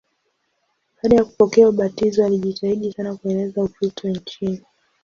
[1.03, 4.61] Baada ya kupokea ubatizo alijitahidi sana kueneza Ukristo nchini.